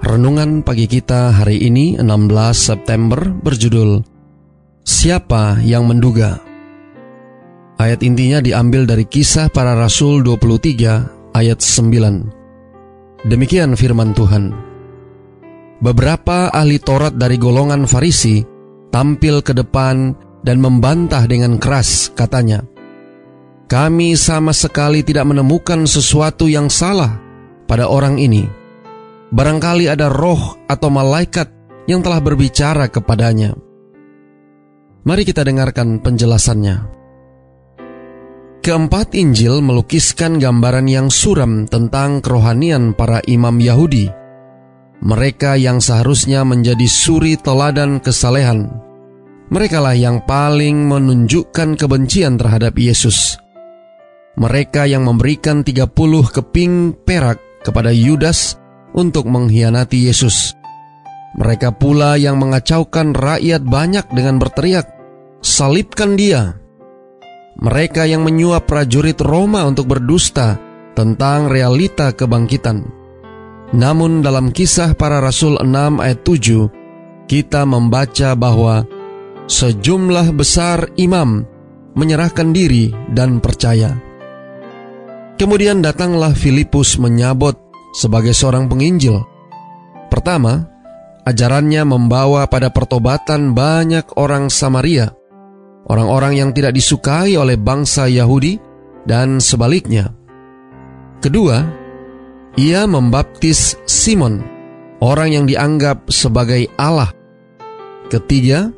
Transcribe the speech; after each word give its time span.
Renungan 0.00 0.64
pagi 0.64 0.88
kita 0.88 1.28
hari 1.28 1.60
ini 1.60 2.00
16 2.00 2.32
September 2.56 3.20
berjudul 3.20 4.00
Siapa 4.80 5.60
yang 5.60 5.84
menduga? 5.84 6.40
Ayat 7.76 8.00
intinya 8.00 8.40
diambil 8.40 8.88
dari 8.88 9.04
kisah 9.04 9.52
para 9.52 9.76
rasul 9.76 10.24
23 10.24 11.36
ayat 11.36 11.60
9. 11.60 13.28
Demikian 13.28 13.76
firman 13.76 14.16
Tuhan. 14.16 14.56
Beberapa 15.84 16.48
ahli 16.48 16.80
Taurat 16.80 17.12
dari 17.12 17.36
golongan 17.36 17.84
Farisi 17.84 18.40
tampil 18.88 19.44
ke 19.44 19.52
depan 19.52 20.16
dan 20.40 20.64
membantah 20.64 21.28
dengan 21.28 21.60
keras 21.60 22.08
katanya, 22.16 22.64
Kami 23.68 24.16
sama 24.16 24.56
sekali 24.56 25.04
tidak 25.04 25.28
menemukan 25.28 25.84
sesuatu 25.84 26.48
yang 26.48 26.72
salah 26.72 27.20
pada 27.68 27.84
orang 27.84 28.16
ini 28.16 28.59
Barangkali 29.30 29.86
ada 29.86 30.10
roh 30.10 30.58
atau 30.66 30.90
malaikat 30.90 31.46
yang 31.86 32.02
telah 32.02 32.18
berbicara 32.18 32.90
kepadanya. 32.90 33.54
Mari 35.06 35.22
kita 35.22 35.46
dengarkan 35.46 36.02
penjelasannya. 36.02 37.00
Keempat 38.60 39.16
Injil 39.16 39.64
melukiskan 39.64 40.36
gambaran 40.36 40.84
yang 40.84 41.08
suram 41.08 41.64
tentang 41.64 42.20
kerohanian 42.20 42.92
para 42.92 43.24
imam 43.24 43.56
Yahudi. 43.56 44.12
Mereka 45.00 45.56
yang 45.56 45.80
seharusnya 45.80 46.44
menjadi 46.44 46.84
suri 46.84 47.40
teladan 47.40 48.04
kesalehan. 48.04 48.68
Merekalah 49.48 49.96
yang 49.96 50.20
paling 50.28 50.84
menunjukkan 50.92 51.80
kebencian 51.80 52.36
terhadap 52.36 52.76
Yesus. 52.76 53.40
Mereka 54.36 54.84
yang 54.84 55.08
memberikan 55.08 55.64
30 55.64 55.88
keping 56.28 56.92
perak 57.08 57.40
kepada 57.64 57.88
Yudas 57.96 58.59
untuk 58.94 59.26
mengkhianati 59.30 60.10
Yesus. 60.10 60.54
Mereka 61.38 61.78
pula 61.78 62.18
yang 62.18 62.42
mengacaukan 62.42 63.14
rakyat 63.14 63.62
banyak 63.62 64.06
dengan 64.10 64.42
berteriak, 64.42 64.90
"Salibkan 65.40 66.18
dia!" 66.18 66.58
Mereka 67.60 68.08
yang 68.08 68.26
menyuap 68.26 68.66
prajurit 68.66 69.20
Roma 69.20 69.62
untuk 69.68 69.92
berdusta 69.94 70.58
tentang 70.96 71.46
realita 71.46 72.10
kebangkitan. 72.10 72.88
Namun 73.70 74.24
dalam 74.26 74.50
kisah 74.50 74.98
para 74.98 75.22
rasul 75.22 75.54
6 75.62 76.02
ayat 76.02 76.26
7, 76.26 76.66
kita 77.30 77.62
membaca 77.62 78.34
bahwa 78.34 78.82
sejumlah 79.46 80.34
besar 80.34 80.90
imam 80.98 81.46
menyerahkan 81.94 82.50
diri 82.50 82.90
dan 83.14 83.38
percaya. 83.38 83.94
Kemudian 85.38 85.80
datanglah 85.80 86.34
Filipus 86.34 86.98
menyabot 86.98 87.69
sebagai 87.90 88.34
seorang 88.34 88.70
penginjil. 88.70 89.22
Pertama, 90.10 90.66
ajarannya 91.26 91.86
membawa 91.86 92.46
pada 92.50 92.70
pertobatan 92.70 93.54
banyak 93.54 94.18
orang 94.18 94.50
Samaria, 94.50 95.14
orang-orang 95.86 96.38
yang 96.38 96.50
tidak 96.50 96.74
disukai 96.74 97.38
oleh 97.38 97.54
bangsa 97.54 98.10
Yahudi 98.10 98.58
dan 99.06 99.38
sebaliknya. 99.38 100.10
Kedua, 101.20 101.62
ia 102.58 102.88
membaptis 102.88 103.78
Simon, 103.86 104.42
orang 104.98 105.30
yang 105.30 105.44
dianggap 105.46 106.10
sebagai 106.10 106.66
Allah. 106.80 107.12
Ketiga, 108.10 108.74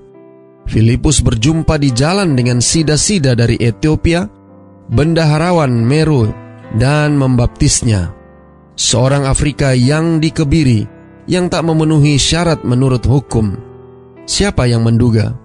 Filipus 0.68 1.24
berjumpa 1.24 1.80
di 1.80 1.90
jalan 1.90 2.36
dengan 2.36 2.60
sida-sida 2.60 3.32
dari 3.32 3.56
Ethiopia, 3.58 4.28
bendaharawan 4.92 5.72
Meru, 5.72 6.28
dan 6.76 7.16
membaptisnya 7.16 8.21
seorang 8.82 9.30
Afrika 9.30 9.70
yang 9.78 10.18
dikebiri, 10.18 10.90
yang 11.30 11.46
tak 11.46 11.62
memenuhi 11.62 12.18
syarat 12.18 12.66
menurut 12.66 13.06
hukum. 13.06 13.54
Siapa 14.26 14.66
yang 14.66 14.82
menduga? 14.82 15.38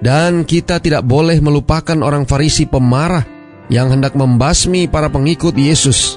Dan 0.00 0.48
kita 0.48 0.80
tidak 0.80 1.04
boleh 1.04 1.36
melupakan 1.44 1.96
orang 2.00 2.24
Farisi 2.24 2.64
pemarah 2.64 3.24
yang 3.68 3.92
hendak 3.92 4.16
membasmi 4.16 4.88
para 4.88 5.12
pengikut 5.12 5.52
Yesus. 5.52 6.16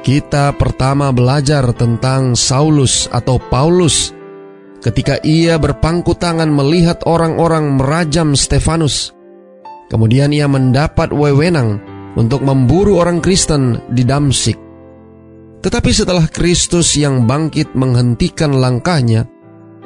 Kita 0.00 0.54
pertama 0.54 1.10
belajar 1.10 1.66
tentang 1.74 2.38
Saulus 2.38 3.10
atau 3.10 3.36
Paulus 3.36 4.14
ketika 4.80 5.20
ia 5.26 5.60
berpangku 5.60 6.16
tangan 6.16 6.48
melihat 6.48 7.02
orang-orang 7.04 7.76
merajam 7.76 8.32
Stefanus. 8.32 9.12
Kemudian 9.90 10.30
ia 10.30 10.46
mendapat 10.46 11.10
wewenang 11.10 11.82
untuk 12.14 12.46
memburu 12.46 13.02
orang 13.02 13.18
Kristen 13.18 13.82
di 13.92 14.06
Damsik. 14.06 14.69
Tetapi 15.60 15.90
setelah 15.92 16.24
Kristus 16.28 16.96
yang 16.96 17.28
bangkit 17.28 17.76
menghentikan 17.76 18.56
langkahnya, 18.56 19.28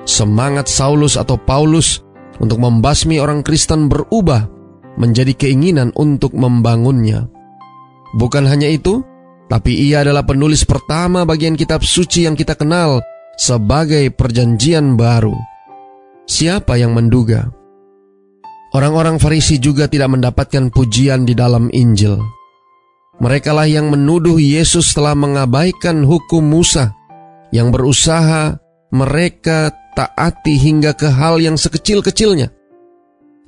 semangat 0.07 0.71
Saulus 0.71 1.19
atau 1.19 1.35
Paulus 1.35 1.99
untuk 2.39 2.63
membasmi 2.63 3.19
orang 3.19 3.43
Kristen 3.43 3.91
berubah 3.91 4.47
menjadi 4.95 5.35
keinginan 5.35 5.91
untuk 5.99 6.35
membangunnya. 6.39 7.27
Bukan 8.15 8.47
hanya 8.47 8.71
itu, 8.71 9.03
tapi 9.51 9.75
ia 9.91 10.07
adalah 10.07 10.23
penulis 10.23 10.63
pertama 10.63 11.27
bagian 11.27 11.59
kitab 11.59 11.83
suci 11.83 12.25
yang 12.31 12.39
kita 12.39 12.55
kenal 12.55 13.03
sebagai 13.35 14.15
perjanjian 14.15 14.95
baru. 14.95 15.35
Siapa 16.25 16.79
yang 16.79 16.95
menduga? 16.95 17.51
Orang-orang 18.75 19.23
Farisi 19.23 19.59
juga 19.63 19.87
tidak 19.87 20.15
mendapatkan 20.19 20.71
pujian 20.71 21.27
di 21.27 21.35
dalam 21.35 21.71
Injil. 21.71 22.19
Merekalah 23.23 23.71
yang 23.71 23.95
menuduh 23.95 24.37
Yesus 24.43 24.91
telah 24.91 25.15
mengabaikan 25.15 26.03
hukum 26.03 26.43
Musa, 26.43 26.93
yang 27.55 27.71
berusaha 27.71 28.59
mereka 28.91 29.71
taati 29.95 30.59
hingga 30.59 30.93
ke 30.99 31.07
hal 31.07 31.39
yang 31.39 31.55
sekecil-kecilnya. 31.55 32.51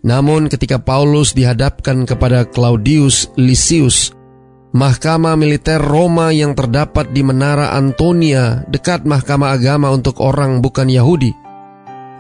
Namun 0.07 0.47
ketika 0.47 0.79
Paulus 0.79 1.35
dihadapkan 1.35 2.07
kepada 2.07 2.47
Claudius 2.47 3.27
Lysius, 3.35 4.15
mahkamah 4.71 5.35
militer 5.35 5.83
Roma 5.83 6.31
yang 6.31 6.55
terdapat 6.55 7.11
di 7.11 7.27
Menara 7.27 7.75
Antonia 7.75 8.63
dekat 8.71 9.03
mahkamah 9.03 9.59
agama 9.59 9.91
untuk 9.91 10.23
orang 10.23 10.63
bukan 10.63 10.87
Yahudi, 10.87 11.35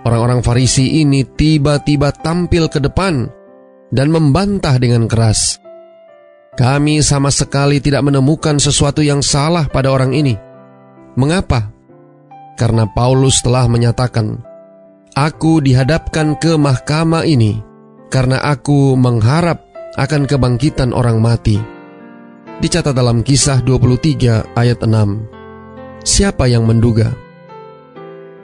orang-orang 0.02 0.42
Farisi 0.42 0.98
ini 0.98 1.22
tiba-tiba 1.22 2.10
tampil 2.10 2.66
ke 2.66 2.82
depan 2.82 3.30
dan 3.94 4.10
membantah 4.10 4.74
dengan 4.82 5.06
keras. 5.06 5.62
Kami 6.56 7.04
sama 7.04 7.28
sekali 7.28 7.84
tidak 7.84 8.00
menemukan 8.08 8.56
sesuatu 8.56 9.04
yang 9.04 9.20
salah 9.20 9.68
pada 9.68 9.92
orang 9.92 10.16
ini. 10.16 10.32
Mengapa? 11.20 11.68
Karena 12.56 12.88
Paulus 12.88 13.44
telah 13.44 13.68
menyatakan, 13.68 14.40
Aku 15.16 15.60
dihadapkan 15.60 16.36
ke 16.36 16.56
mahkamah 16.56 17.28
ini 17.28 17.60
karena 18.08 18.40
aku 18.40 18.96
mengharap 18.96 19.64
akan 19.96 20.28
kebangkitan 20.28 20.92
orang 20.92 21.20
mati. 21.20 21.56
Dicatat 22.60 22.96
dalam 22.96 23.20
kisah 23.20 23.60
23 23.60 24.56
ayat 24.56 24.80
6. 24.80 26.04
Siapa 26.04 26.48
yang 26.48 26.64
menduga? 26.64 27.12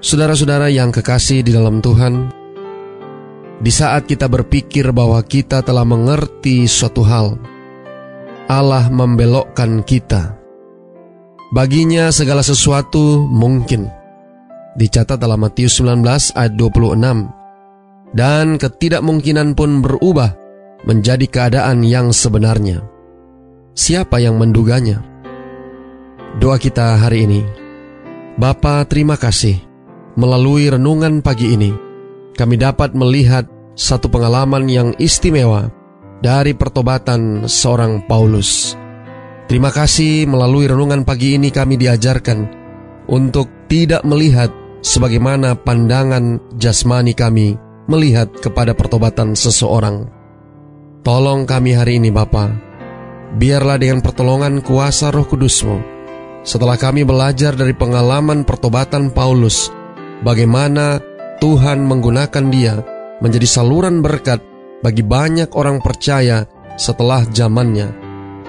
Saudara-saudara 0.04 0.68
yang 0.68 0.92
kekasih 0.92 1.44
di 1.44 1.52
dalam 1.52 1.80
Tuhan, 1.80 2.28
di 3.62 3.72
saat 3.72 4.08
kita 4.08 4.26
berpikir 4.26 4.90
bahwa 4.90 5.22
kita 5.22 5.62
telah 5.62 5.86
mengerti 5.86 6.66
suatu 6.66 7.06
hal, 7.06 7.38
Allah 8.50 8.90
membelokkan 8.90 9.86
kita. 9.86 10.38
Baginya 11.52 12.08
segala 12.08 12.40
sesuatu 12.40 13.28
mungkin. 13.28 13.86
Dicatat 14.72 15.20
dalam 15.20 15.44
Matius 15.44 15.78
19 15.78 16.32
ayat 16.32 16.54
26. 16.56 18.16
Dan 18.16 18.56
ketidakmungkinan 18.56 19.52
pun 19.52 19.84
berubah 19.84 20.32
menjadi 20.88 21.26
keadaan 21.28 21.84
yang 21.84 22.10
sebenarnya. 22.10 22.80
Siapa 23.72 24.20
yang 24.20 24.40
menduganya? 24.40 25.04
Doa 26.40 26.56
kita 26.56 26.96
hari 27.00 27.28
ini. 27.28 27.40
Bapa, 28.40 28.84
terima 28.88 29.20
kasih. 29.20 29.60
Melalui 30.16 30.68
renungan 30.72 31.20
pagi 31.20 31.52
ini, 31.52 31.72
kami 32.36 32.56
dapat 32.56 32.96
melihat 32.96 33.48
satu 33.76 34.08
pengalaman 34.08 34.68
yang 34.68 34.92
istimewa 34.96 35.72
dari 36.22 36.54
pertobatan 36.54 37.50
seorang 37.50 38.06
Paulus. 38.06 38.78
Terima 39.50 39.74
kasih 39.74 40.24
melalui 40.30 40.70
renungan 40.70 41.02
pagi 41.02 41.34
ini 41.34 41.50
kami 41.50 41.74
diajarkan 41.76 42.46
untuk 43.10 43.50
tidak 43.66 44.06
melihat 44.06 44.48
sebagaimana 44.80 45.58
pandangan 45.58 46.38
jasmani 46.54 47.12
kami 47.12 47.58
melihat 47.90 48.30
kepada 48.38 48.72
pertobatan 48.72 49.34
seseorang. 49.34 50.06
Tolong 51.02 51.42
kami 51.42 51.74
hari 51.74 51.98
ini 51.98 52.14
Bapa, 52.14 52.54
biarlah 53.34 53.74
dengan 53.82 53.98
pertolongan 53.98 54.62
kuasa 54.62 55.10
roh 55.10 55.26
kudusmu, 55.26 55.82
setelah 56.46 56.78
kami 56.78 57.02
belajar 57.02 57.58
dari 57.58 57.74
pengalaman 57.74 58.46
pertobatan 58.46 59.10
Paulus, 59.10 59.74
bagaimana 60.22 61.02
Tuhan 61.42 61.82
menggunakan 61.82 62.44
dia 62.54 62.78
menjadi 63.18 63.50
saluran 63.50 63.98
berkat 63.98 64.51
bagi 64.82 65.06
banyak 65.06 65.54
orang 65.54 65.78
percaya 65.78 66.44
setelah 66.74 67.22
zamannya, 67.30 67.88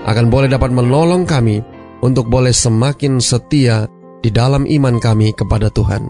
akan 0.04 0.26
boleh 0.28 0.50
dapat 0.50 0.74
menolong 0.74 1.24
kami 1.24 1.62
untuk 2.04 2.28
boleh 2.28 2.52
semakin 2.52 3.22
setia 3.24 3.88
di 4.20 4.34
dalam 4.34 4.68
iman 4.68 5.00
kami 5.00 5.32
kepada 5.32 5.72
Tuhan. 5.72 6.10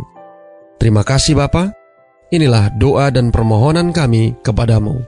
Terima 0.81 1.05
kasih 1.05 1.37
Bapa. 1.37 1.69
Inilah 2.33 2.73
doa 2.81 3.13
dan 3.13 3.29
permohonan 3.29 3.93
kami 3.93 4.33
kepadamu. 4.41 5.05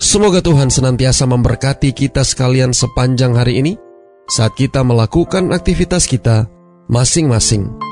Semoga 0.00 0.40
Tuhan 0.40 0.72
senantiasa 0.72 1.28
memberkati 1.28 1.92
kita 1.92 2.24
sekalian 2.24 2.72
sepanjang 2.72 3.36
hari 3.36 3.60
ini 3.60 3.76
saat 4.26 4.56
kita 4.56 4.80
melakukan 4.80 5.52
aktivitas 5.52 6.08
kita 6.08 6.48
masing-masing. 6.88 7.91